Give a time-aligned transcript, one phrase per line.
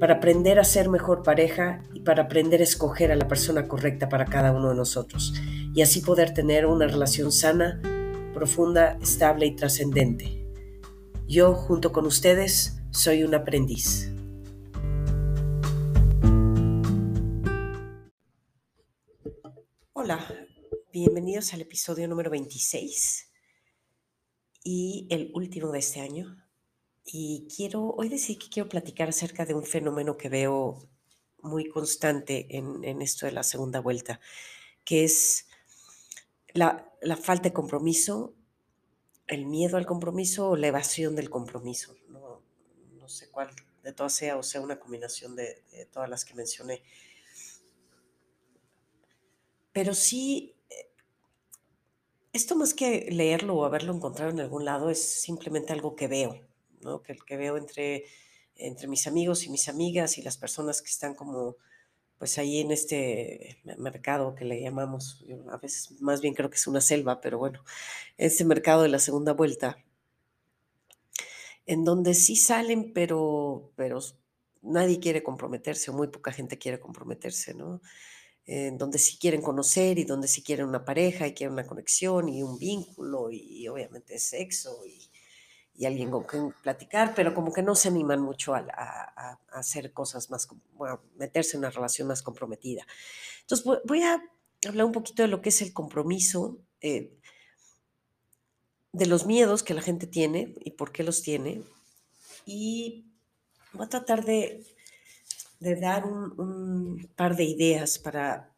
[0.00, 4.08] para aprender a ser mejor pareja y para aprender a escoger a la persona correcta
[4.08, 5.34] para cada uno de nosotros
[5.74, 7.82] y así poder tener una relación sana,
[8.32, 10.42] profunda, estable y trascendente.
[11.28, 14.10] Yo, junto con ustedes, soy un aprendiz.
[19.92, 20.26] Hola,
[20.94, 23.30] bienvenidos al episodio número 26
[24.64, 26.38] y el último de este año.
[27.04, 30.88] Y quiero, hoy decir que quiero platicar acerca de un fenómeno que veo
[31.42, 34.20] muy constante en, esto de la segunda vuelta,
[34.84, 35.46] que es
[36.52, 38.34] la, falta de compromiso,
[39.26, 41.96] el miedo al compromiso o la evasión del compromiso.
[42.08, 42.42] No,
[43.08, 43.50] sé cuál
[43.82, 46.82] de todas sea o sea una combinación de, de todas las que mencioné.
[49.72, 50.90] Pero sí eh,
[52.32, 56.49] esto más que leerlo o haberlo encontrado en algún lado es simplemente algo que veo.
[57.04, 58.04] Que, que veo entre,
[58.56, 61.56] entre mis amigos y mis amigas y las personas que están como
[62.20, 66.66] pues ahí en este mercado que le llamamos, a veces más bien creo que es
[66.66, 67.64] una selva, pero bueno,
[68.18, 69.82] este mercado de la segunda vuelta,
[71.64, 74.00] en donde sí salen, pero, pero
[74.60, 77.80] nadie quiere comprometerse o muy poca gente quiere comprometerse, ¿no?
[78.44, 82.28] En donde sí quieren conocer y donde sí quieren una pareja y quieren una conexión
[82.28, 85.10] y un vínculo y obviamente sexo y,
[85.80, 90.28] y alguien con quien platicar, pero como que no se animan mucho a, hacer cosas
[90.28, 92.86] más, bueno, meterse en una relación más comprometida.
[93.40, 94.22] Entonces voy a
[94.68, 97.16] hablar un poquito de lo que es el compromiso, eh,
[98.92, 101.62] de los miedos que la gente tiene y por qué los tiene,
[102.44, 103.06] y
[103.72, 104.66] voy a tratar de,
[105.60, 108.54] dar un, un par de ideas para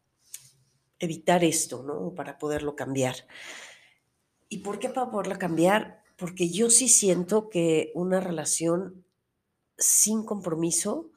[0.99, 2.13] evitar esto, ¿no?
[2.13, 3.15] Para poderlo cambiar.
[4.49, 6.02] ¿Y por qué para poderlo cambiar?
[6.23, 9.05] Porque yo sí siento que una relación
[9.77, 11.11] sin compromiso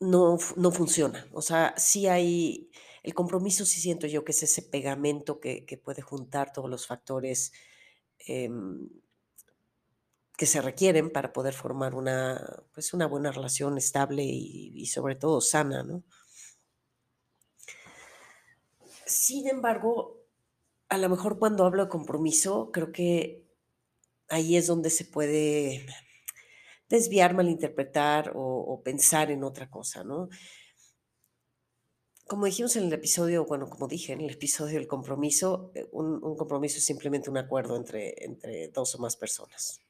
[0.00, 1.28] no, no funciona.
[1.34, 2.70] O sea, sí hay,
[3.02, 7.52] el compromiso sí siento yo que es ese pegamento que, puede juntar todos los factores
[8.20, 8.88] em,
[10.38, 15.16] que se requieren para poder formar una, pues una buena relación estable y, y sobre
[15.16, 16.02] todo sana, ¿no?
[19.04, 20.25] Sin embargo,
[20.88, 23.44] a lo mejor cuando hablo de compromiso, creo que
[24.28, 25.86] ahí es donde se puede
[26.88, 30.28] desviar, malinterpretar o, pensar en otra cosa, ¿no?
[32.28, 36.20] Como dijimos en el episodio, bueno, como dije en el episodio del compromiso, eh, un,
[36.36, 39.80] compromiso es simplemente un acuerdo entre, entre dos o más personas.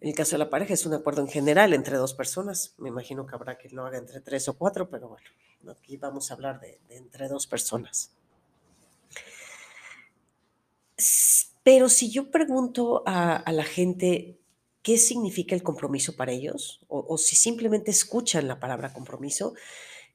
[0.00, 2.74] En el caso de la pareja es un acuerdo en general entre dos personas.
[2.78, 5.26] Me imagino que habrá que lo haga entre tres o cuatro, pero bueno,
[5.72, 8.12] aquí vamos a hablar de entre dos personas.
[11.62, 14.38] Pero si yo pregunto a, la gente
[14.82, 19.54] qué significa el compromiso para ellos, o, si simplemente escuchan la palabra compromiso,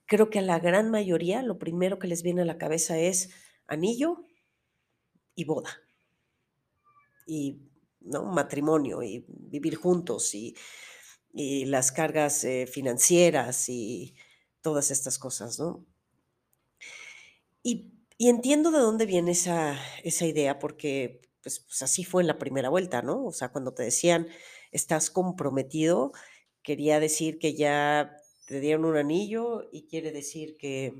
[0.05, 3.31] creo que a la gran mayoría lo primero que les viene a la cabeza es
[3.67, 4.23] anillo
[5.35, 5.69] y boda.
[7.25, 7.61] Y
[8.01, 8.25] ¿no?
[8.25, 10.55] matrimonio y vivir juntos y,
[11.31, 14.15] las cargas eh, financieras y
[14.61, 15.85] todas estas cosas, ¿no?
[17.61, 22.27] Y y entiendo de dónde viene esa, esa idea, porque pues, pues, así fue en
[22.27, 23.23] la primera vuelta, ¿no?
[23.25, 24.27] O sea, cuando te decían,
[24.71, 26.11] estás comprometido,
[26.61, 30.93] quería decir que ya te dieron un anillo y quiere decir que,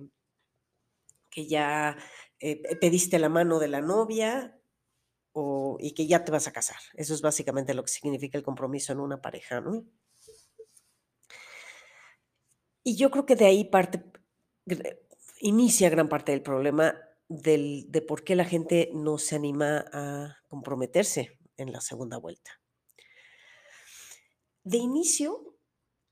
[1.30, 1.98] que ya
[2.40, 4.58] eh, pediste la mano de la novia
[5.34, 6.80] o, y que ya te vas a casar.
[6.94, 9.84] Eso es básicamente lo que significa el compromiso en una pareja, ¿no?
[12.82, 14.06] Y yo creo que de ahí parte,
[15.42, 16.96] inicia gran parte del problema
[17.30, 22.60] de por qué la gente no se anima a comprometerse en la segunda vuelta.
[24.64, 25.56] De inicio,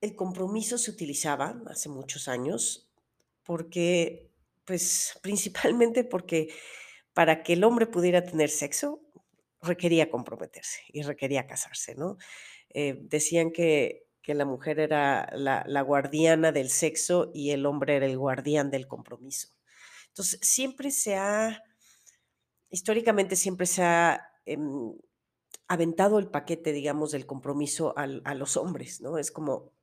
[0.01, 2.91] el compromiso se utilizaba hace muchos años
[3.43, 4.31] porque,
[4.65, 6.53] pues principalmente porque
[7.13, 9.01] para que el hombre pudiera tener sexo
[9.61, 12.17] requería comprometerse y requería casarse, ¿no?
[12.69, 18.17] Eh, decían que, la mujer era la guardiana del sexo y el hombre era el
[18.17, 19.56] guardián del compromiso.
[20.17, 21.63] Entonces, siempre se ha,
[22.71, 24.95] históricamente siempre se ha em,
[25.67, 29.19] aventado el paquete, digamos, del compromiso a los hombres, ¿no?
[29.19, 29.73] Es como,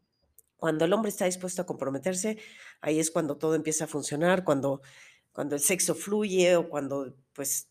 [0.56, 2.38] Cuando el hombre está dispuesto a comprometerse,
[2.80, 4.82] ahí es cuando todo empieza a funcionar, cuando,
[5.32, 7.68] cuando el sexo fluye o cuando pues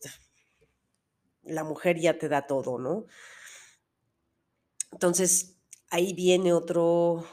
[1.44, 3.08] la mujer ya te da todo, ¿no?
[4.94, 5.58] Entonces,
[5.90, 7.26] ahí viene otro,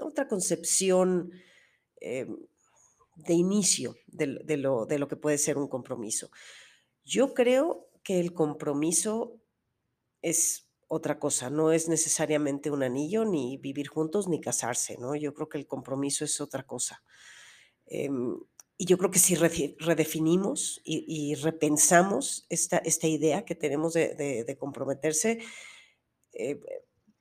[0.00, 1.32] otra concepción
[2.00, 2.26] eh,
[3.14, 6.30] de inicio de, de, lo, de lo que puede ser un compromiso.
[7.04, 9.40] Yo creo que el compromiso
[10.22, 15.16] es otra cosa, no es necesariamente un anillo, ni vivir juntos, ni casarse, ¿no?
[15.16, 17.02] Yo creo que el compromiso es otra cosa.
[17.86, 18.10] Eh,
[18.76, 25.38] y yo creo que si redefinimos y, repensamos esta, esta, idea que tenemos de comprometerse,
[26.32, 26.60] eh,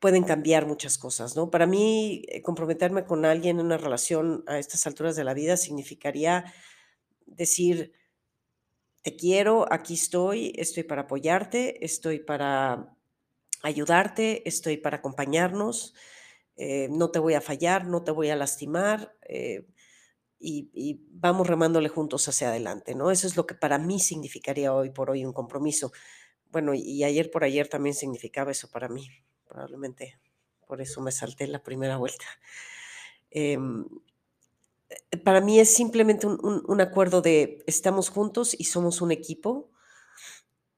[0.02, 1.52] pueden cambiar muchas cosas, ¿no?
[1.52, 5.58] Para mí, eh, comprometerme con alguien en una relación a estas alturas de la vida
[5.58, 6.52] significaría
[7.28, 7.94] decir,
[9.04, 12.98] te quiero, aquí estoy, estoy para apoyarte, estoy para
[13.62, 15.94] ayudarte, estoy para acompañarnos,
[16.56, 19.68] eh, no te voy a fallar, no te voy a lastimar eh,
[20.40, 23.12] y, y, vamos remándole juntos hacia adelante, ¿no?
[23.12, 25.92] Eso es lo que para mí significaría hoy por hoy un compromiso.
[26.52, 29.08] Bueno, y ayer por ayer también significaba eso para mí
[29.52, 30.18] probablemente
[30.66, 32.26] por eso me salté la primera vuelta.
[33.30, 33.58] Eh,
[35.26, 39.70] para mí es simplemente un, un, acuerdo de estamos juntos y somos un equipo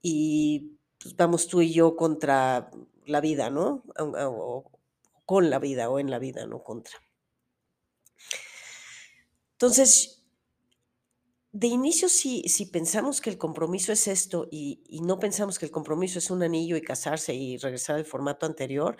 [0.02, 2.70] y pues, vamos tú y yo contra
[3.06, 3.84] la vida, ¿no?
[3.98, 4.70] O,
[5.24, 6.98] con la vida o en la vida, no contra.
[9.52, 10.13] Entonces,
[11.54, 12.42] de inicio, si,
[12.72, 16.76] pensamos que el compromiso es esto y, no pensamos que el compromiso es un anillo
[16.76, 18.96] y casarse y regresar al formato anterior,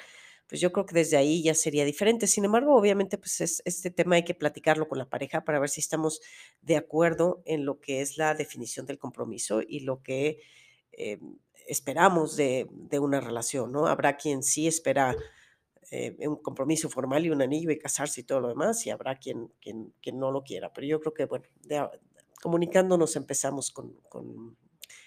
[0.47, 2.29] pues yo creo que desde ahí ya sería diferente.
[2.29, 5.69] Sin embargo, obviamente, pues es, este tema hay que platicarlo con la pareja para ver
[5.69, 6.21] si estamos
[6.63, 10.39] de acuerdo en lo que es la definición del compromiso y lo que
[10.93, 11.19] eh,
[11.67, 12.69] esperamos de,
[13.01, 13.89] una relación, ¿no?
[13.89, 15.17] Habrá quien sí espera
[15.91, 19.17] eh, un compromiso formal y un anillo y casarse y todo lo demás, y habrá
[19.17, 19.51] quien
[20.13, 20.73] no lo quiera.
[20.73, 21.85] Pero yo creo que, bueno, de,
[22.45, 23.99] comunicándonos empezamos con,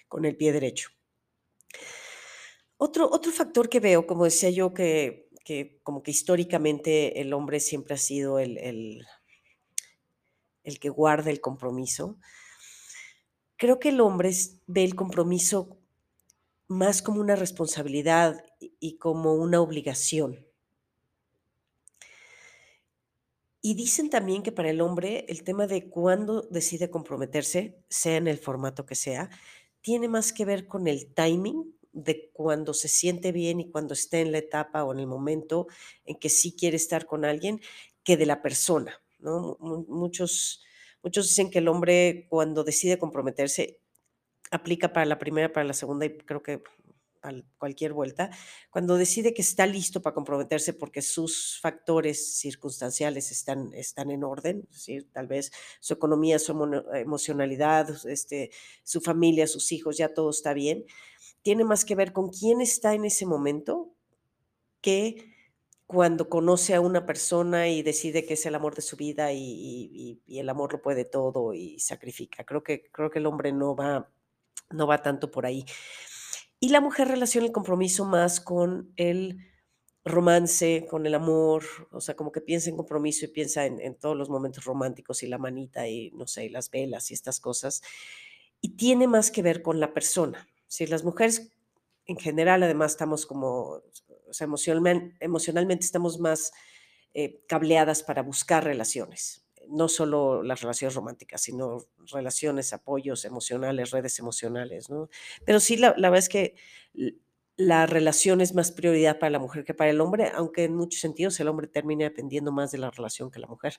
[0.08, 0.90] con, el pie derecho.
[2.76, 7.60] Otro, otro, factor que veo, como decía yo, que, que, como que históricamente el hombre
[7.60, 9.06] siempre ha sido el, el,
[10.64, 12.18] el, que guarda el compromiso,
[13.56, 14.32] creo que el hombre
[14.66, 15.78] ve el compromiso
[16.66, 20.47] más como una responsabilidad y como una obligación.
[23.60, 28.28] Y dicen también que para el hombre el tema de cuándo decide comprometerse, sea en
[28.28, 29.30] el formato que sea,
[29.80, 34.20] tiene más que ver con el timing de cuando se siente bien y cuando esté
[34.20, 35.66] en la etapa o en el momento
[36.04, 37.60] en que sí quiere estar con alguien,
[38.04, 39.00] que de la persona.
[39.18, 39.56] ¿no?
[39.60, 40.62] Muchos,
[41.02, 43.80] muchos dicen que el hombre cuando decide comprometerse
[44.50, 46.62] aplica para la primera, para la segunda y creo que
[47.22, 48.30] a cualquier vuelta,
[48.70, 54.68] cuando decide que está listo para comprometerse porque sus factores circunstanciales están, están en orden,
[55.12, 56.52] tal vez su economía, su
[56.94, 58.50] emocionalidad, este,
[58.82, 60.84] su familia, sus hijos, ya todo está bien,
[61.42, 63.90] tiene más que ver con quién está en ese momento
[64.80, 65.34] que
[65.86, 69.40] cuando conoce a una persona y decide que es el amor de su vida y,
[69.40, 72.44] y, y el amor lo puede todo y sacrifica.
[72.44, 74.10] Creo que, creo que el hombre no va,
[74.70, 75.64] no va tanto por ahí.
[76.60, 79.38] Y la mujer relaciona el compromiso más con el
[80.04, 84.16] romance, con el amor, o sea, como que piensa en compromiso y piensa en, todos
[84.16, 87.82] los momentos románticos y la manita y, no sé, las velas y estas cosas.
[88.60, 90.48] Y tiene más que ver con la persona.
[90.66, 91.52] Si las mujeres
[92.06, 93.82] en general, además, estamos como,
[94.28, 96.52] o sea, emocionalmente, emocionalmente estamos más
[97.14, 101.78] eh, cableadas para buscar relaciones no solo las relaciones románticas, sino
[102.12, 105.08] relaciones, apoyos emocionales, redes emocionales, ¿no?
[105.44, 106.54] Pero sí, la, la verdad es que
[107.56, 111.00] la relación es más prioridad para la mujer que para el hombre, aunque en muchos
[111.00, 113.78] sentidos el hombre termina dependiendo más de la relación que la mujer.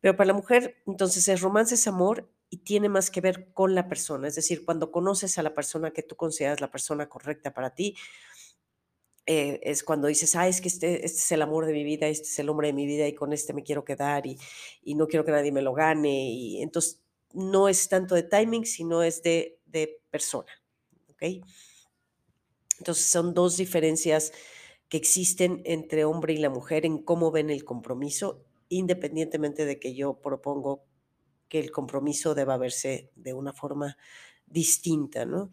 [0.00, 3.74] Pero para la mujer, entonces, es romance, es amor y tiene más que ver con
[3.74, 4.28] la persona.
[4.28, 7.96] Es decir, cuando conoces a la persona que tú consideras la persona correcta para ti,
[9.26, 12.06] eh, es cuando dices, ah, es que este, este, es el amor de mi vida,
[12.06, 14.38] este es el hombre de mi vida y con este me quiero quedar y,
[14.82, 16.30] y no quiero que nadie me lo gane.
[16.30, 17.02] Y entonces
[17.32, 20.50] no es tanto de timing, sino es de, de persona.
[21.10, 21.44] ¿ok?
[22.78, 24.32] Entonces son dos diferencias
[24.88, 29.94] que existen entre hombre y la mujer en cómo ven el compromiso, independientemente de que
[29.94, 30.84] yo propongo
[31.48, 33.96] que el compromiso deba verse de una forma
[34.46, 35.52] distinta, ¿no?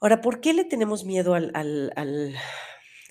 [0.00, 1.92] Ahora, ¿por qué le tenemos miedo al, al,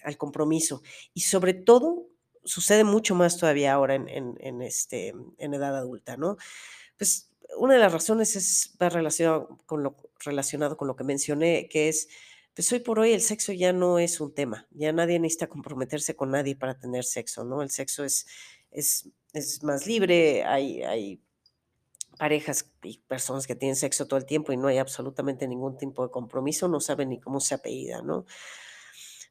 [0.04, 0.82] al, compromiso?
[1.14, 2.08] Y sobre todo,
[2.44, 6.38] sucede mucho más todavía ahora en, en, en, este, en edad adulta, ¿no?
[6.98, 11.68] Pues una de las razones es va relacionado con lo, relacionado con lo que mencioné,
[11.70, 12.08] que es
[12.54, 16.16] pues hoy por hoy el sexo ya no es un tema, ya nadie necesita comprometerse
[16.16, 17.62] con nadie para tener sexo, ¿no?
[17.62, 18.26] El sexo es,
[18.72, 21.22] es, es más libre, hay, hay
[22.18, 26.04] parejas y personas que tienen sexo todo el tiempo y no hay absolutamente ningún tipo
[26.04, 28.26] de compromiso, no saben ni cómo se apellida, ¿no?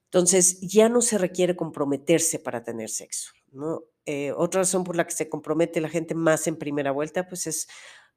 [0.05, 3.83] Entonces, ya no se requiere comprometerse para tener sexo, ¿no?
[4.07, 7.47] Eh, otra razón por la que se compromete la gente más en primera vuelta, pues
[7.47, 7.67] es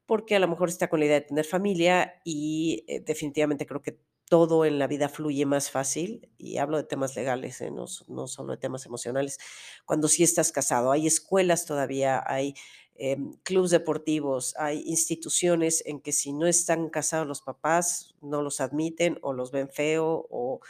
[0.06, 3.82] porque a lo mejor está con la idea de tener familia y eh, definitivamente creo
[3.82, 7.86] que todo en la vida fluye más fácil, y hablo de temas legales, eh, no,
[8.08, 9.38] no, solo de temas emocionales,
[9.84, 10.92] cuando sí estás casado.
[10.92, 12.54] Hay escuelas todavía, hay
[12.98, 18.60] eh, clubes deportivos, hay instituciones en que si no están casados los papás, no los
[18.60, 20.60] admiten o los ven feo o,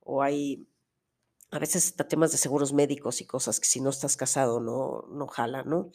[0.00, 0.66] o hay
[1.50, 5.26] a veces temas de seguros médicos y cosas que si no estás casado no, no
[5.26, 5.90] jala, ¿no?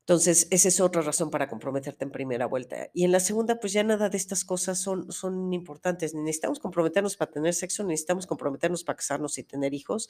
[0.00, 2.90] Entonces, esa es otra razón para comprometerte en primera vuelta.
[2.92, 6.12] Y en la segunda, pues ya nada de estas cosas son, son importantes.
[6.12, 10.08] Ni necesitamos comprometernos para tener sexo, ni necesitamos comprometernos para casarnos y tener hijos,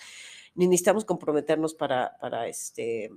[0.54, 3.10] ni necesitamos comprometernos para, para, este,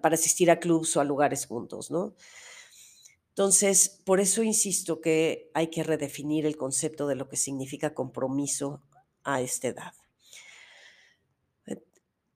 [0.00, 2.14] para asistir a clubs o a lugares juntos, ¿no?
[3.36, 8.82] Entonces, por eso insisto que hay que redefinir el concepto de lo que significa compromiso
[9.24, 9.92] a esta edad.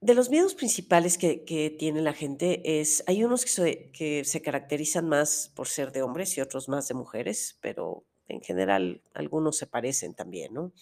[0.03, 4.43] De los miedos principales que, tiene la gente es, hay unos que se, que se
[4.43, 9.57] caracterizan más por ser de hombres y otros más de mujeres, pero en general algunos
[9.57, 10.73] se parecen también, ¿no?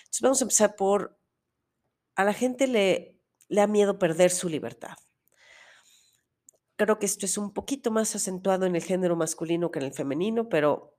[0.00, 1.18] Entonces vamos a empezar por,
[2.14, 3.18] a la gente le,
[3.48, 4.96] le da miedo perder su libertad.
[6.78, 9.92] Creo que esto es un poquito más acentuado en el género masculino que en el
[9.92, 10.94] femenino, pero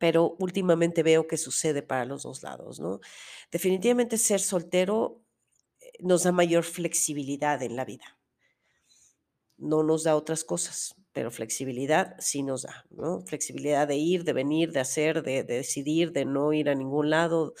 [0.00, 3.00] pero últimamente veo que sucede para los dos lados, ¿no?
[3.52, 5.22] Definitivamente ser soltero
[6.00, 8.18] nos da mayor flexibilidad en la vida.
[9.56, 13.20] No nos da otras cosas, pero flexibilidad sí nos da, ¿no?
[13.20, 17.54] Flexibilidad de ir, de venir, de hacer, de, decidir, de no ir a ningún lado.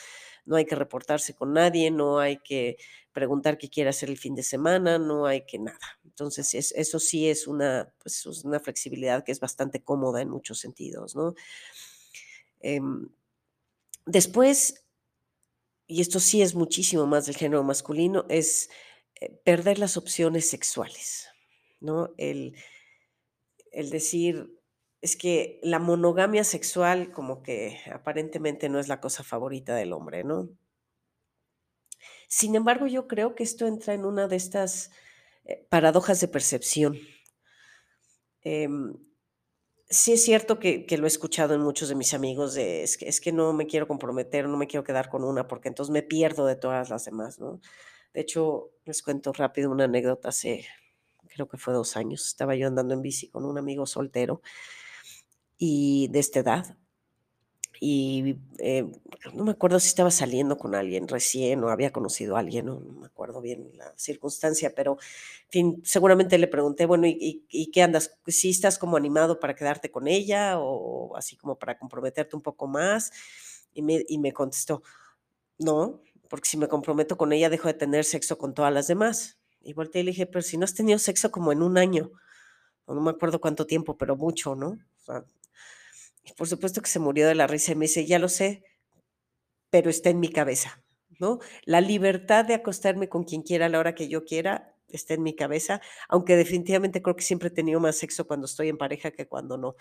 [0.44, 2.76] No hay que reportarse con nadie, no hay que
[3.12, 6.00] preguntar qué quiere hacer el fin de semana, no hay que nada.
[6.14, 11.16] Entonces, eso sí es una, pues, una flexibilidad que es bastante cómoda en muchos sentidos,
[11.16, 11.34] ¿no?
[12.60, 13.08] Em,
[14.06, 14.86] después,
[15.88, 18.70] y esto sí es muchísimo más del género masculino, es
[19.20, 21.26] eh, perder las opciones sexuales,
[21.80, 22.14] ¿no?
[22.16, 22.54] El,
[23.72, 24.56] el decir,
[25.00, 30.22] es que la monogamia sexual como que aparentemente no es la cosa favorita del hombre,
[30.22, 30.48] ¿no?
[32.28, 34.90] Sin embargo, yo creo que esto entra en una de estas
[35.68, 36.98] paradojas de percepción.
[38.42, 38.94] Em,
[39.88, 43.08] sí es cierto que, lo he escuchado en muchos de mis amigos, de, es, que,
[43.08, 46.02] es que no me quiero comprometer, no me quiero quedar con una, porque entonces me
[46.02, 47.60] pierdo de todas las demás, ¿no?
[48.12, 50.66] De hecho, les cuento rápido una anécdota, hace,
[51.28, 54.42] creo que fue dos años, estaba yo andando en bici con un amigo soltero
[55.58, 56.76] y de esta edad,
[57.86, 58.90] y eh,
[59.34, 62.80] no me acuerdo si estaba saliendo con alguien recién o había conocido a alguien, no,
[62.80, 68.16] me acuerdo bien la circunstancia, pero en fin, seguramente le pregunté, bueno, ¿y, qué andas?
[68.26, 72.66] ¿Si estás como animado para quedarte con ella o así como para comprometerte un poco
[72.66, 73.12] más?
[73.74, 74.82] Y me, y me contestó,
[75.58, 76.00] no,
[76.30, 79.38] porque si me comprometo con ella dejo de tener sexo con todas las demás.
[79.60, 82.12] Y volteé y le dije, pero si no has tenido sexo como en un año,
[82.86, 84.68] no me acuerdo cuánto tiempo, pero mucho, ¿no?
[84.68, 85.43] O sea, y
[86.36, 88.64] por supuesto que se murió de la risa y me dice, ya lo sé,
[89.70, 90.82] pero está en mi cabeza,
[91.18, 91.40] ¿no?
[91.64, 95.22] La libertad de acostarme con quien quiera a la hora que yo quiera está en
[95.22, 99.10] mi cabeza, aunque definitivamente creo que siempre he tenido más sexo cuando estoy en pareja
[99.10, 99.76] que cuando no.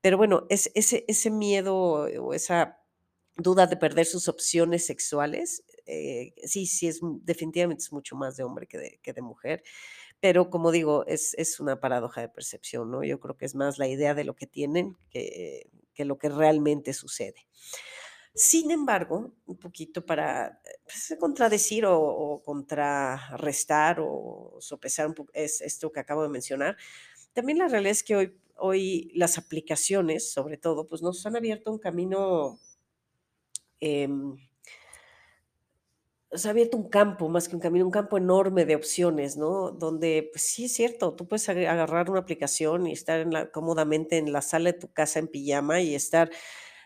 [0.00, 2.80] Pero bueno, es, ese, ese miedo o esa
[3.36, 8.44] duda de perder sus opciones sexuales, eh, sí, sí, es definitivamente es mucho más de
[8.44, 9.62] hombre que de, que de mujer.
[10.20, 13.04] Pero como digo, es, es, una paradoja de percepción, ¿no?
[13.04, 16.28] Yo creo que es más la idea de lo que tienen que, que lo que
[16.28, 17.48] realmente sucede.
[18.34, 25.90] Sin embargo, un poquito para pues, contradecir o, contrarrestar o sopesar un poco es esto
[25.90, 26.76] que acabo de mencionar,
[27.32, 31.72] también la realidad es que hoy, hoy las aplicaciones, sobre todo, pues nos han abierto
[31.72, 32.60] un camino,
[33.80, 34.06] eh,
[36.44, 39.70] ha abierto un campo, más que un camino, un campo enorme de opciones, ¿no?
[39.70, 44.42] Donde, pues sí es cierto, tú puedes agarrar una aplicación y estar cómodamente en la
[44.42, 46.30] sala de tu casa en pijama y estar,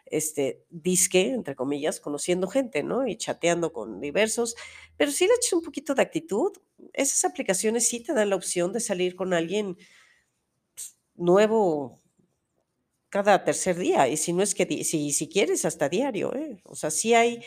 [0.06, 3.06] este, disque, entre comillas, conociendo gente, ¿no?
[3.06, 4.56] Y chateando con diversos,
[4.96, 6.52] pero si le echas un poquito de actitud,
[6.92, 9.76] esas aplicaciones sí te dan la opción de salir con alguien
[10.74, 12.00] pues, nuevo
[13.08, 16.60] cada tercer día, y si no es que, si, si quieres, hasta diario, ¿eh?
[16.64, 17.42] O sea, sí hay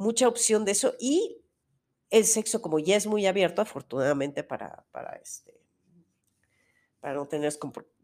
[0.00, 1.42] mucha opción de eso y
[2.08, 5.60] el sexo como ya es muy abierto, afortunadamente para, para, este,
[7.00, 7.52] para no tener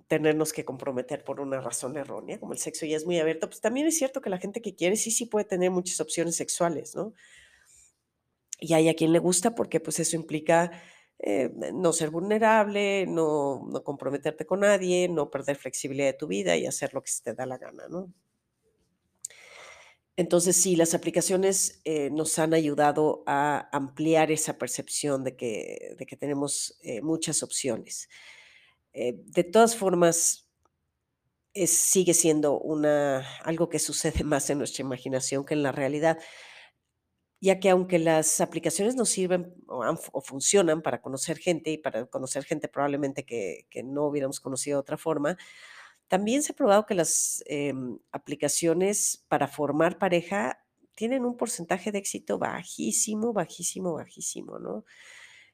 [0.06, 3.60] tenernos que comprometer por una razón errónea, como el sexo ya es muy abierto, pues
[3.60, 6.94] también es cierto que la gente que quiere sí, sí puede tener muchas opciones sexuales,
[6.94, 7.12] ¿no?
[8.60, 10.70] Y hay a quien le gusta porque pues eso implica
[11.18, 16.56] eh, no ser vulnerable, no, no comprometerte con nadie, no perder flexibilidad de tu vida
[16.56, 18.12] y hacer lo que se te da la gana, ¿no?
[20.16, 26.78] Entonces, sí, las aplicaciones eh, nos han ayudado a ampliar esa percepción de que, tenemos
[26.82, 28.08] eh, muchas opciones.
[28.94, 30.49] Eh, de todas formas,
[31.54, 36.18] sigue siendo una, algo que sucede más en nuestra imaginación que en la realidad,
[37.40, 42.44] ya que aunque las aplicaciones nos sirven o funcionan para conocer gente y para conocer
[42.44, 45.37] gente probablemente que, que no hubiéramos conocido de otra forma,
[46.08, 50.58] también se ha probado que las em, aplicaciones para formar pareja
[50.94, 54.84] tienen un porcentaje de éxito bajísimo, bajísimo, bajísimo, ¿no?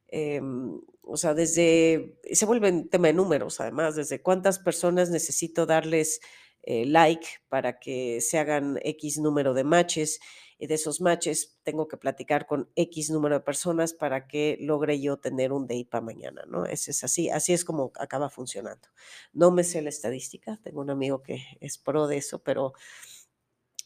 [0.08, 5.66] Em, o sea, desde, se vuelve un tema de números, además, desde cuántas personas necesito
[5.66, 6.20] darles
[6.62, 10.20] eh, like para que se hagan X número de matches,
[10.66, 15.16] de esos matches tengo que platicar con X número de personas para que logre yo
[15.16, 16.66] tener un date para mañana, ¿no?
[16.66, 18.88] Ese es así, así es como acaba funcionando.
[19.32, 22.74] No me sé la estadística, tengo un amigo que es pro de eso, pero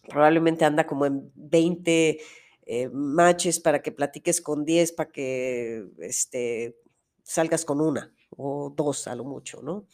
[0.09, 2.21] probablemente anda como en 20
[2.66, 6.76] eh, matches para que platiques con 10, para que este,
[7.23, 9.87] salgas con una o dos a lo mucho, ¿no?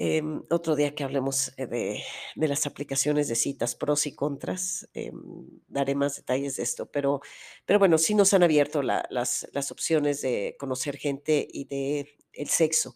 [0.00, 2.02] Em, otro día que hablemos eh, de,
[2.36, 5.20] de las aplicaciones de citas, pros y contras, em,
[5.66, 7.20] daré más detalles de esto, pero,
[7.66, 12.16] pero bueno, sí nos han abierto la- las, las opciones de conocer gente y de
[12.32, 12.94] el sexo.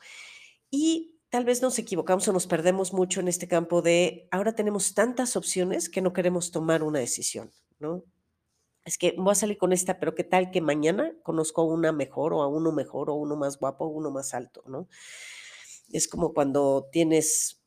[0.70, 4.94] Y tal vez nos equivocamos o nos perdemos mucho en este campo de ahora tenemos
[4.94, 8.04] tantas opciones que no queremos tomar una decisión, ¿no?
[8.84, 11.92] Es que voy a salir con esta, pero ¿qué tal que mañana conozco a una
[11.92, 14.88] mejor o a uno mejor o uno más guapo o uno más alto, ¿no?
[15.92, 17.60] Es como cuando tienes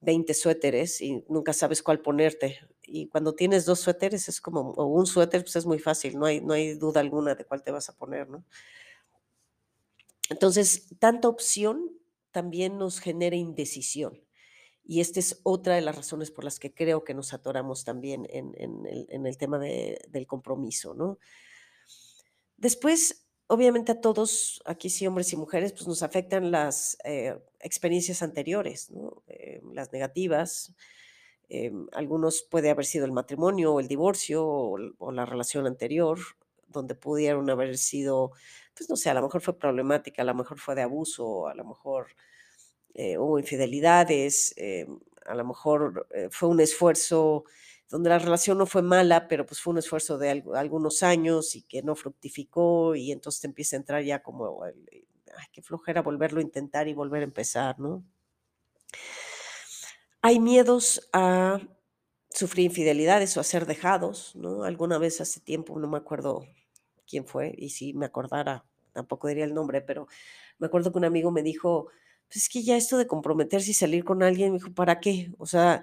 [0.00, 2.60] 20 suéteres y nunca sabes cuál ponerte.
[2.82, 6.26] Y cuando tienes dos suéteres es como, o un suéter, pues es muy fácil, no
[6.26, 8.44] hay, no hay duda alguna de cuál te vas a poner, ¿no?
[10.30, 11.90] Entonces, tanta opción
[12.30, 14.20] también nos genera indecisión.
[14.84, 18.26] Y esta es otra de las razones por las que creo que nos atoramos también
[18.30, 21.18] en, en en el tema de- del compromiso, ¿no?
[22.56, 28.22] Después, obviamente a todos, aquí sí hombres y mujeres, pues nos afectan las eh, experiencias
[28.22, 29.22] anteriores, ¿no?
[29.28, 30.74] Eh, las negativas.
[31.50, 36.18] eh, algunos puede haber sido el matrimonio o el divorcio o, o la relación anterior,
[36.68, 38.32] donde pudieron haber sido,
[38.76, 41.54] pues no sé, a lo mejor fue problemática, a lo mejor fue de abuso, a
[41.54, 42.08] lo mejor
[43.18, 44.54] hubo infidelidades,
[45.26, 47.44] a lo mejor fue un esfuerzo
[47.90, 51.54] donde la relación no fue mala, pero pues fue un esfuerzo de algu- algunos años
[51.56, 54.74] y que no fructificó y entonces te empieza a entrar ya como, ay,
[55.52, 58.04] qué flojera volverlo a intentar y volver a empezar, ¿no?
[60.22, 61.60] Hay miedos a
[62.30, 64.64] sufrir infidelidades o a ser dejados, ¿no?
[64.64, 66.44] Alguna vez hace tiempo, no me acuerdo
[67.06, 70.08] quién fue, y si me acordara, tampoco diría el nombre, pero
[70.58, 71.88] me acuerdo que un amigo me dijo,
[72.28, 75.32] pues es que ya esto de comprometerse y salir con alguien, me dijo, ¿para qué?
[75.38, 75.82] O sea,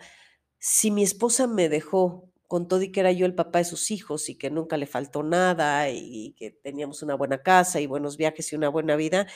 [0.62, 3.92] si mi esposa me dejó con todo y que era yo el papá de sus
[3.92, 8.18] hijos y que nunca le faltó nada y que teníamos una buena casa y buenos
[8.18, 9.28] viajes y una buena vida,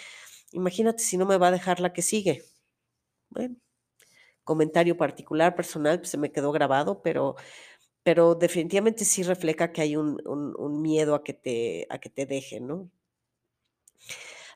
[0.54, 2.44] imagínate si no me va a dejar la que sigue.
[3.32, 3.56] Bueno,
[4.44, 7.36] comentario particular, personal, pues se me quedó grabado, pero
[8.04, 12.26] pero definitivamente sí refleja que hay un un miedo a que te a que te
[12.28, 12.92] dejen, ¿no?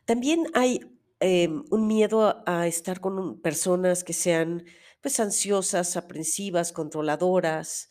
[0.06, 0.80] También hay,
[1.20, 4.66] em, un miedo a estar con personas que sean,
[5.02, 7.90] pues, ansiosas, aprensivas, controladoras,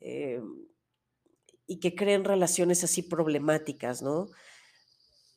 [0.00, 0.66] em,
[1.66, 4.28] y que creen relaciones así problemáticas, ¿no?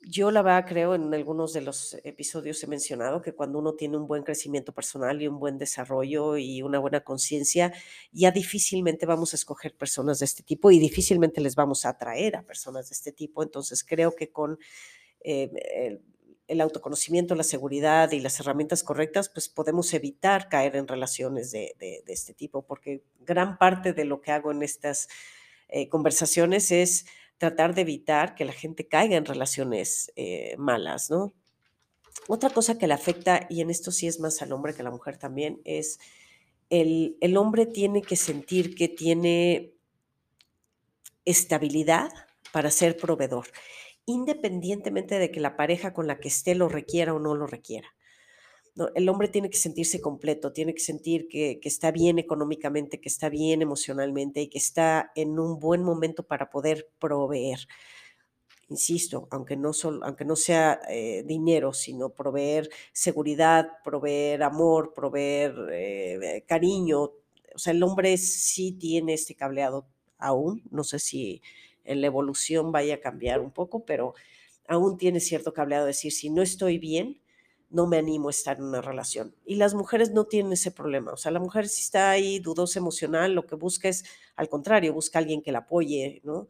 [0.04, 3.98] Yo, la verdad, creo, en algunos de los episodios he mencionado que cuando uno tiene
[3.98, 7.72] un buen crecimiento personal y un buen desarrollo y una buena conciencia,
[8.12, 12.36] ya difícilmente vamos a escoger personas de este tipo y difícilmente les vamos a atraer
[12.36, 13.44] a personas de este tipo.
[13.44, 14.58] Entonces, creo que con
[15.24, 16.02] eh,
[16.52, 22.04] el, autoconocimiento, la seguridad y las herramientas correctas, pues podemos evitar caer en relaciones de
[22.08, 25.08] este tipo, porque gran parte de lo que hago en estas
[25.72, 27.06] eh, conversaciones es
[27.38, 31.34] tratar de evitar que la gente caiga en relaciones eh, malas, ¿no?
[32.28, 34.84] Otra cosa que le afecta, y en esto sí es más al hombre que a
[34.84, 36.00] la mujer también, es
[36.70, 39.74] el, el hombre tiene que sentir que tiene
[41.24, 42.12] estabilidad
[42.52, 43.48] para ser proveedor,
[44.12, 47.88] independientemente de que la pareja con la que esté lo requiera o no lo requiera.
[48.96, 53.28] El hombre tiene que sentirse completo, tiene que sentir que, está bien económicamente, que está
[53.30, 57.60] bien emocionalmente y que está en un buen momento para poder proveer.
[58.70, 65.54] insisto, aunque no, solo, aunque no sea eh, dinero, sino proveer seguridad, proveer amor, proveer
[65.74, 67.02] eh, cariño.
[67.54, 71.42] O sea, el hombre sí tiene este cableado aún, no sé si
[71.86, 74.14] en la evolución vaya a cambiar un poco, pero
[74.68, 77.20] aún tiene cierto cableado de decir, si no estoy bien,
[77.70, 79.34] no me animo a estar en una relación.
[79.46, 81.14] Y las mujeres no tienen ese problema.
[81.14, 84.04] O sea, la mujer si está ahí dudosa emocional, lo que busca es,
[84.36, 86.48] al contrario, busca alguien que la apoye, ¿no?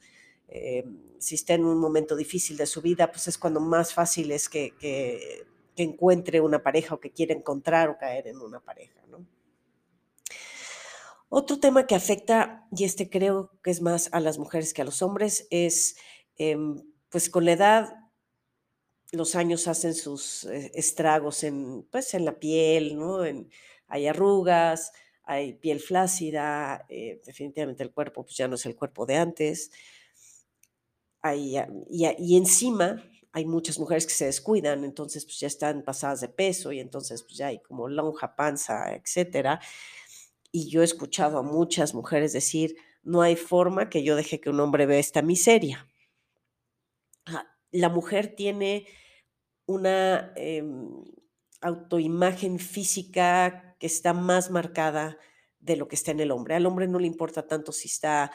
[0.47, 0.83] Eh,
[1.19, 4.49] si está en un momento difícil de su vida, pues es cuando más fácil es
[4.49, 8.99] que, que, que encuentre una pareja o que quiera encontrar o caer en una pareja,
[9.09, 9.25] ¿no?
[11.33, 14.85] Otro tema que afecta, y este creo que es más a las mujeres que a
[14.85, 15.95] los hombres, es
[16.35, 17.95] em, pues con la edad
[19.13, 23.21] los años hacen sus eh, estragos en, pues, en la piel, ¿no?
[23.87, 24.91] Hay arrugas,
[25.23, 29.71] hay piel flácida, eh, definitivamente el cuerpo pues, ya no es el cuerpo de antes.
[31.21, 31.57] Hay,
[31.89, 36.27] y, y, encima hay muchas mujeres que se descuidan, entonces pues ya están pasadas de
[36.27, 39.61] peso y entonces pues ya hay como lonja, panza, etcétera.
[40.51, 44.49] Y yo he escuchado a muchas mujeres decir, no hay forma que yo deje que
[44.49, 45.87] un hombre vea esta miseria.
[47.71, 48.85] La mujer tiene
[49.65, 51.03] una em,
[51.61, 55.17] autoimagen física que está más marcada
[55.59, 56.55] de lo que está en el hombre.
[56.55, 58.31] Al hombre no le importa tanto si está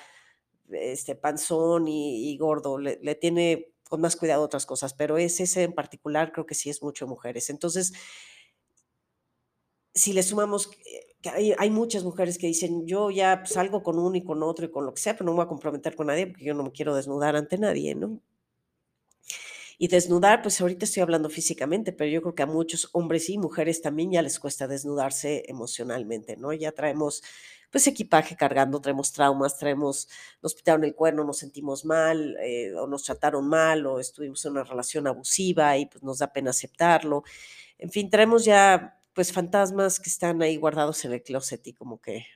[0.71, 5.73] este, panzón y, gordo, le, tiene con más cuidado otras cosas, pero es ese en
[5.73, 7.51] particular creo que sí es mucho mujeres.
[7.51, 7.93] Entonces,
[9.95, 10.71] si le sumamos
[11.29, 14.87] hay, muchas mujeres que dicen, yo ya salgo con uno y con otro y con
[14.87, 16.73] lo que sea, pero no me voy a comprometer con nadie porque yo no me
[16.73, 18.21] quiero desnudar ante nadie, ¿no?
[19.79, 23.37] Y desnudar, pues ahorita estoy hablando físicamente, pero yo creo que a muchos hombres y
[23.37, 26.53] mujeres también ya les cuesta desnudarse emocionalmente, ¿no?
[26.55, 27.23] Ya traemos
[27.71, 30.09] pues equipaje cargando, traemos traumas, traemos,
[30.43, 34.53] nos pitaron el cuerno, nos sentimos mal, eh, o nos trataron mal, o estuvimos en
[34.53, 37.25] una relación abusiva y pues nos da pena aceptarlo.
[37.79, 42.03] En fin, traemos ya pues fantasmas que están ahí guardados en el closet y como
[42.03, 42.27] que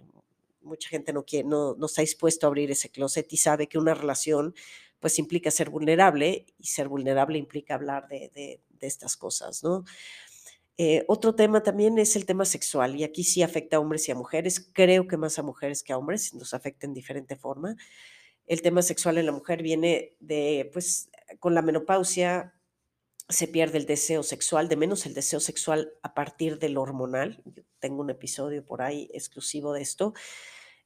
[0.62, 3.76] mucha gente no quiere, no, no está dispuesto a abrir ese closet y sabe que
[3.76, 4.54] una relación
[4.98, 9.84] pues implica ser vulnerable y ser vulnerable implica hablar de, estas cosas, ¿no?
[10.78, 14.12] Eh, otro tema también es el tema sexual y aquí sí afecta a hombres y
[14.12, 17.76] a mujeres, creo que más a mujeres que a hombres, nos afecta en diferente forma.
[18.46, 22.54] El tema sexual en la mujer viene de, pues, con la menopausia
[23.30, 27.42] se pierde el deseo sexual, de menos el deseo sexual a partir del hormonal.
[27.46, 30.12] Yo tengo un episodio por ahí exclusivo de esto.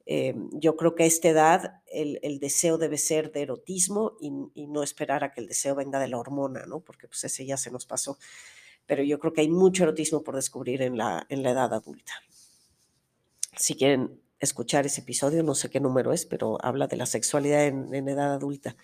[0.06, 4.30] Eh, yo creo que a esta edad el, deseo debe ser de erotismo y,
[4.66, 6.80] no esperar a que el deseo venga de la hormona, ¿no?
[6.80, 8.18] Porque pues ese ya se nos pasó.
[8.86, 12.12] Pero yo creo que hay mucho erotismo por descubrir en la, en la edad adulta.
[13.56, 17.66] Si quieren escuchar ese episodio, no sé qué número es, pero habla de la sexualidad
[17.66, 18.76] en, edad adulta.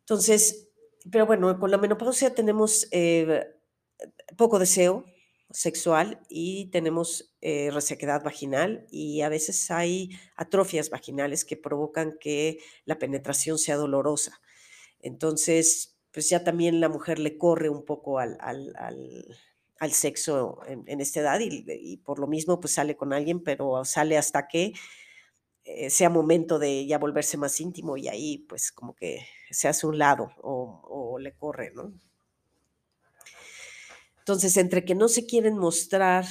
[0.00, 0.68] Entonces,
[1.10, 3.46] pero bueno, con la menopausia tenemos eh,
[4.36, 5.04] poco deseo,
[5.50, 12.58] sexual y tenemos eh, resequedad vaginal y a veces hay atrofias vaginales que provocan que
[12.84, 14.40] la penetración sea dolorosa.
[15.00, 21.20] Entonces, pues ya también la mujer le corre un poco al, al, sexo en, esta
[21.20, 24.74] edad y, por lo mismo pues sale con alguien, pero sale hasta que
[25.88, 29.20] sea momento de ya volverse más íntimo y ahí pues como que
[29.50, 31.92] se hace un lado o, o le corre, ¿no?
[34.18, 36.24] Entonces, entre que no se quieren mostrar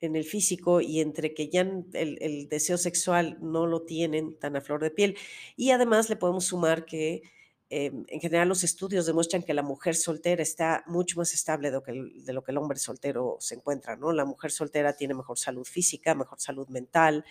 [0.00, 1.60] en el físico y entre que ya
[1.92, 5.16] el, deseo sexual no lo tienen tan a flor de piel.
[5.56, 7.22] Y además le podemos sumar que
[7.68, 11.76] em, en general los estudios demuestran que la mujer soltera está mucho más estable de
[11.76, 14.12] lo, que el, de lo que el hombre soltero se encuentra, ¿no?
[14.12, 17.24] La mujer soltera tiene mejor salud física, mejor salud mental,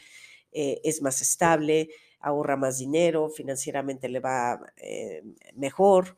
[0.51, 5.23] eh, es más estable, ahorra más dinero, financieramente le va eh,
[5.55, 6.17] mejor.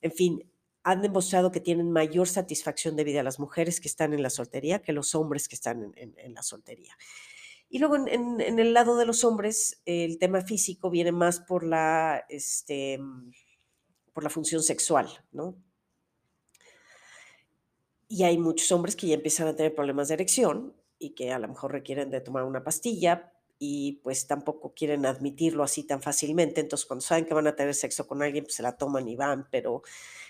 [0.00, 0.52] En fin,
[0.84, 4.82] han demostrado que tienen mayor satisfacción de vida las mujeres que están en la soltería
[4.82, 6.96] que los hombres que están en, la soltería.
[7.68, 12.24] Y luego en, el lado de los hombres, el tema físico viene más por la,
[12.28, 12.98] este,
[14.12, 15.56] por la función sexual, ¿no?
[18.08, 21.38] Y hay muchos hombres que ya empiezan a tener problemas de erección y que a
[21.38, 23.31] lo mejor requieren de tomar una pastilla
[23.64, 26.60] y pues tampoco quieren admitirlo así tan fácilmente.
[26.60, 29.14] Entonces cuando saben que van a tener sexo con alguien, pues se la toman y
[29.14, 29.82] van, pero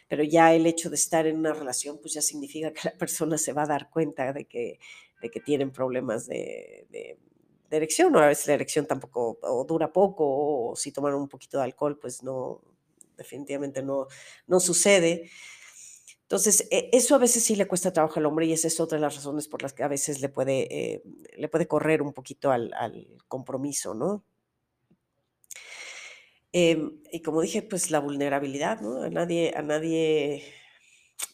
[0.06, 3.38] pero ya el hecho de estar en una relación, pues ya significa que la persona
[3.38, 4.78] se va a dar cuenta de que,
[5.22, 6.86] de que tienen problemas de,
[7.70, 11.56] erección, o a veces la erección tampoco, o dura poco, o si toman un poquito
[11.56, 12.60] de alcohol, pues no,
[13.16, 14.08] definitivamente no,
[14.46, 15.30] no sucede.
[16.32, 18.96] Entonces, e, eso a veces sí le cuesta trabajo al hombre y esa es otra
[18.96, 21.02] de las razones por las que a veces le puede, eh,
[21.36, 22.72] le puede correr un poquito al,
[23.28, 24.24] compromiso, ¿no?
[26.52, 29.02] Em, y como dije, pues la vulnerabilidad, ¿no?
[29.02, 30.42] A nadie, a nadie,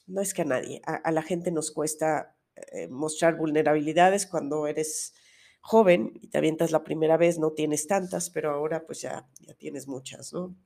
[0.08, 2.37] no es que a nadie, a, la gente nos cuesta
[2.72, 5.14] eh, mostrar vulnerabilidades cuando eres
[5.61, 9.54] joven y te avientas la primera vez, no tienes tantas, pero ahora pues ya, ya
[9.54, 10.56] tienes muchas, ¿no?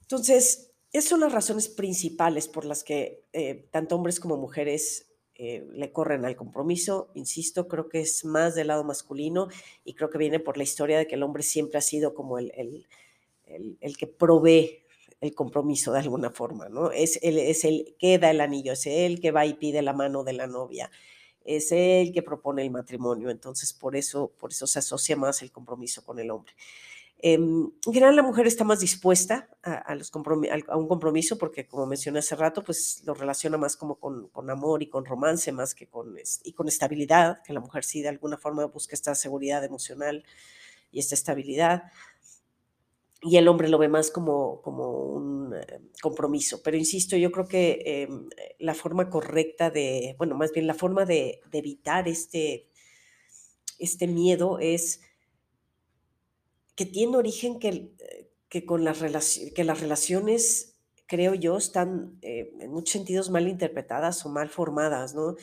[0.00, 5.66] Entonces, esas son las razones principales por las que eh, tanto hombres como mujeres eh,
[5.72, 7.10] le corren al compromiso.
[7.14, 9.48] Insisto, creo que es más del lado masculino
[9.84, 12.38] y creo que viene por la historia de que el hombre siempre ha sido como
[12.38, 12.52] el,
[13.44, 14.84] el, que provee
[15.20, 16.92] el compromiso de alguna forma, ¿no?
[16.92, 19.94] Es el, es el que da el anillo, es él que va y pide la
[19.94, 20.92] mano de la novia,
[21.44, 25.50] es él que propone el matrimonio, entonces por eso, por eso se asocia más el
[25.50, 26.54] compromiso con el hombre.
[27.18, 29.96] Em, en general, la mujer está más dispuesta a,
[30.76, 34.82] un compromiso porque, como mencioné hace rato, pues lo relaciona más como con, con, amor
[34.82, 38.36] y con romance, más que con, y con estabilidad, que la mujer sí de alguna
[38.36, 40.24] forma busca esta seguridad emocional
[40.92, 41.84] y esta estabilidad.
[43.22, 46.62] Y el hombre lo ve más como, como un eh, compromiso.
[46.62, 51.06] Pero insisto, yo creo que em, la forma correcta de, bueno, más bien la forma
[51.06, 52.68] de, de evitar este,
[53.78, 55.00] este miedo es
[56.74, 59.00] que tiene origen que, eh, que con las,
[59.54, 65.14] que las relaciones, creo yo, están eh, en muchos sentidos mal interpretadas o mal formadas,
[65.14, 65.36] ¿no?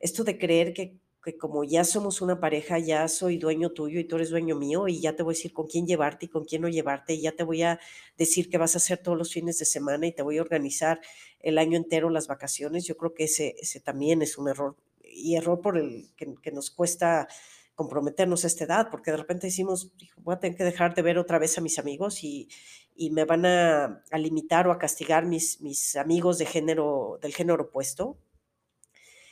[0.00, 4.04] Esto de creer que, que, como ya somos una pareja, ya soy dueño tuyo y
[4.04, 6.44] tú eres dueño mío y ya te voy a decir con quién llevarte y con
[6.44, 7.80] quién no llevarte y ya te voy a
[8.18, 11.00] decir qué vas a hacer todos los fines de semana y te voy a organizar
[11.40, 15.36] el año entero las vacaciones, yo creo que ese, ese también es un error y
[15.36, 17.28] error por el que, que nos cuesta
[17.74, 21.18] comprometernos a esta edad, porque de repente decimos, voy a tener que dejar de ver
[21.18, 22.48] otra vez a mis amigos y,
[22.94, 27.34] y me van a, a, limitar o a castigar mis, mis amigos de género, del
[27.34, 28.16] género opuesto.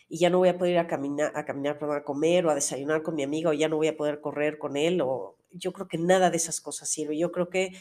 [0.08, 2.54] Y ya no voy a poder ir a caminar, a caminar, a comer o a
[2.54, 5.72] desayunar con mi amigo, o ya no voy a poder correr con él, o yo
[5.72, 7.16] creo que nada de esas cosas sirve.
[7.16, 7.72] Yo creo que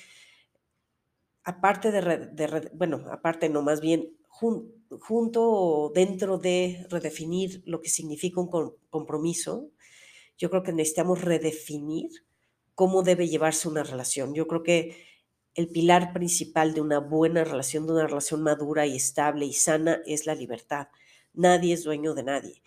[1.43, 4.15] aparte de, de bueno, aparte no, más bien
[4.99, 8.49] junto o dentro de redefinir lo que significa un
[8.89, 9.69] compromiso,
[10.41, 12.09] yo creo que necesitamos redefinir
[12.73, 14.33] cómo debe llevarse una relación.
[14.33, 14.97] Yo creo que
[15.53, 20.01] el pilar principal de una buena relación, de una relación madura y estable y sana,
[20.07, 20.87] es la libertad.
[21.35, 22.63] Nadie es dueño de nadie.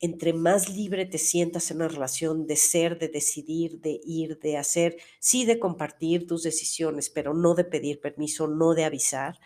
[0.00, 4.56] Entre más libre te sientas en una relación de ser, de decidir, de ir, de
[4.56, 9.38] hacer, sí de compartir tus decisiones, pero no de pedir permiso, no de avisar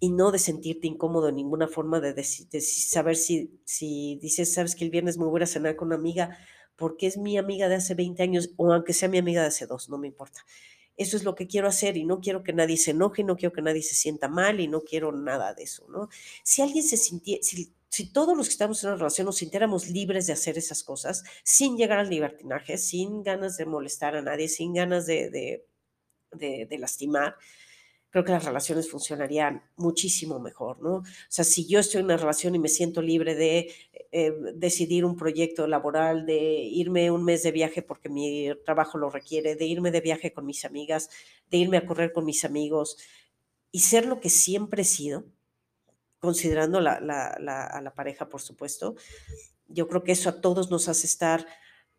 [0.00, 4.84] y no de sentirte incómodo en ninguna forma, de, saber si, si dices, sabes que
[4.84, 6.36] el viernes me voy a cenar con una amiga,
[6.76, 9.66] porque es mi amiga de hace 20 años o aunque sea mi amiga de hace
[9.66, 10.44] dos, no me importa.
[10.96, 13.52] Eso es lo que quiero hacer y no quiero que nadie se enoje, no quiero
[13.52, 16.08] que nadie se sienta mal y no quiero nada de eso, ¿no?
[16.42, 17.72] Si alguien se sintiera, si,
[18.12, 21.76] todos los que estamos en una relación nos sintiéramos libres de hacer esas cosas, sin
[21.76, 27.36] llegar al libertinaje, sin ganas de molestar a nadie, sin ganas de, de, de lastimar,
[28.16, 30.94] creo que las relaciones funcionarían muchísimo mejor, ¿no?
[31.00, 33.70] O sea, si yo estoy en una relación y me siento libre de
[34.10, 39.10] eh, decidir un proyecto laboral, de irme un mes de viaje porque mi trabajo lo
[39.10, 41.10] requiere, de irme de viaje con mis amigas,
[41.50, 42.96] de irme a correr con mis amigos
[43.70, 45.24] y ser lo que siempre he sido,
[46.18, 48.96] considerando la, a la pareja, por supuesto,
[49.68, 51.46] yo creo que eso a todos nos hace estar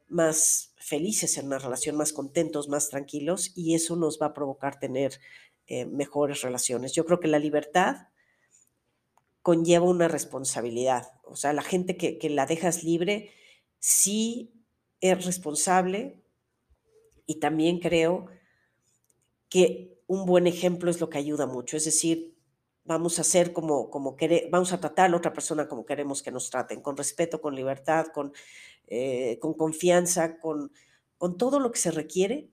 [0.10, 4.80] más felices en una relación, más contentos, más tranquilos y eso nos va a provocar
[4.80, 5.19] tener
[5.67, 6.93] eh, mejores relaciones.
[6.93, 8.08] Yo creo que la libertad
[9.41, 11.12] conlleva una responsabilidad.
[11.25, 13.32] O sea, la gente que, la dejas libre
[13.80, 14.53] sí
[15.01, 16.23] es responsable
[17.25, 18.27] y también creo
[19.49, 21.75] que un buen ejemplo es lo que ayuda mucho.
[21.75, 22.38] Es decir,
[22.86, 24.15] vamos a hacer como, como
[24.49, 27.56] vamos a tratar a la otra persona como queremos que nos traten, con respeto, con
[27.56, 28.32] libertad, con,
[28.88, 30.71] eh, con confianza, con,
[31.17, 32.51] con todo lo que se requiere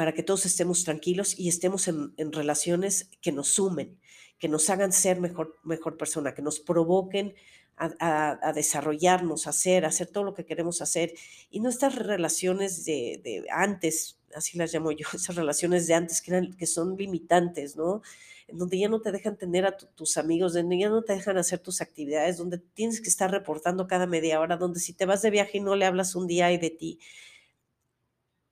[0.00, 4.00] para que todos estemos tranquilos y estemos en, relaciones que nos sumen,
[4.38, 7.34] que nos hagan ser mejor, mejor persona, que nos provoquen
[7.76, 11.12] a, desarrollarnos, a hacer, a hacer todo lo que queremos hacer.
[11.50, 16.30] Y no estas relaciones de, antes, así las llamo yo, esas relaciones de antes que,
[16.30, 18.00] eran, que son limitantes, ¿no?
[18.48, 21.36] En donde ya no te dejan tener a tus amigos, donde ya no te dejan
[21.36, 25.20] hacer tus actividades, donde tienes que estar reportando cada media hora, donde si te vas
[25.20, 26.98] de viaje y no le hablas un día y de ti,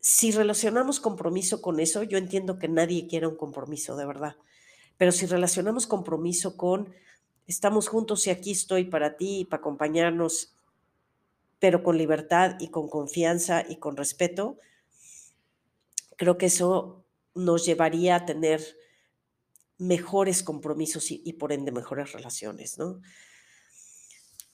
[0.00, 4.36] si relacionamos compromiso con eso, yo entiendo que nadie quiere un compromiso, de verdad.
[4.96, 6.92] Pero si relacionamos compromiso con
[7.46, 10.54] estamos juntos y aquí estoy para ti y para acompañarnos,
[11.58, 14.58] pero con libertad y con confianza y con respeto,
[16.16, 18.62] creo que eso nos llevaría a tener
[19.78, 23.00] mejores compromisos y, y por ende mejores relaciones, ¿no?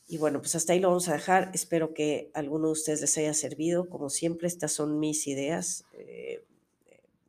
[0.07, 1.51] Y bueno, pues hasta ahí lo vamos a dejar.
[1.55, 3.89] Espero que alguno de ustedes les haya servido.
[3.89, 5.85] Como siempre, estas son mis ideas.
[5.95, 6.45] Eh,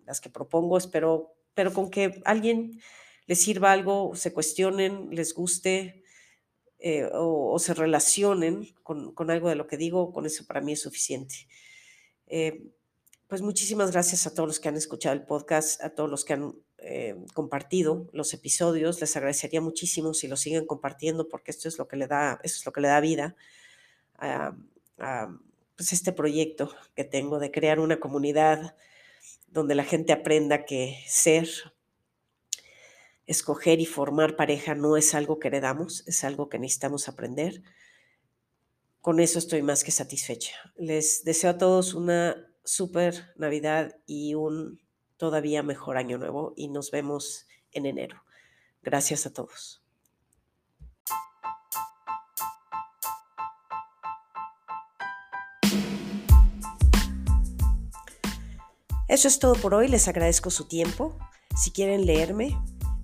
[0.05, 2.81] las que propongo, espero, pero con que alguien
[3.27, 6.03] les sirva algo, se cuestionen, les guste
[6.79, 10.81] eh, o, se relacionen con, algo de lo que digo, con eso para mí es
[10.81, 11.47] suficiente.
[12.27, 12.67] Eh,
[13.27, 16.33] pues muchísimas gracias a todos los que han escuchado el podcast, a todos los que
[16.33, 16.53] han
[16.87, 19.01] eh, compartido los episodios.
[19.01, 22.57] Les agradecería muchísimo si lo siguen compartiendo porque esto es lo que le da, eso
[22.59, 23.35] es lo que le da vida
[24.19, 24.55] a,
[25.75, 28.75] pues este proyecto que tengo de crear una comunidad
[29.47, 31.49] donde la gente aprenda que ser,
[33.25, 37.63] escoger y formar pareja no es algo que heredamos, es algo que necesitamos aprender.
[39.01, 40.53] Con eso estoy más que satisfecha.
[40.77, 44.84] Les deseo a todos una súper Navidad y un
[45.17, 48.23] todavía mejor año nuevo y nos vemos en enero.
[48.81, 49.81] Gracias a todos.
[59.07, 61.17] Eso es todo por hoy, les agradezco su tiempo.
[61.55, 62.57] Si quieren leerme,